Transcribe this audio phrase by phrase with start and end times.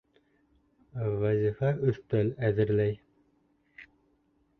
[1.23, 2.97] Вазифа өҫтәл әҙерләй.